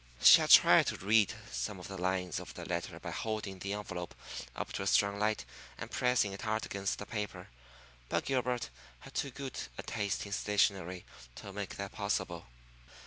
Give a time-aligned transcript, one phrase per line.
[0.19, 3.73] She had tried to read some of the lines of the letter by holding the
[3.73, 4.15] envelope
[4.55, 5.45] up to a strong light
[5.77, 7.49] and pressing it hard against the paper,
[8.09, 12.47] but Gilbert had too good a taste in stationery to make that possible.